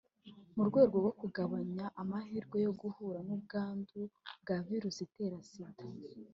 [0.55, 3.99] mu rwego rwo kugabanya amahirwe yo guhura n’ubwandu
[4.41, 5.83] bwa virusi itera Sida